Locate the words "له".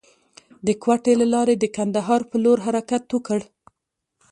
1.21-1.25